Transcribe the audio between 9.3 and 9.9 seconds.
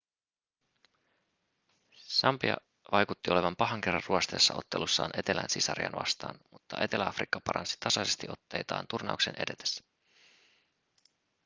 edetessä